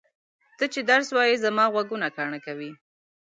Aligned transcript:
ته 0.57 0.65
چې 0.73 0.79
درس 0.89 1.09
وایې 1.15 1.41
زما 1.45 1.65
غوږونه 1.73 2.07
کاڼه 2.17 2.39
کوې! 2.45 2.71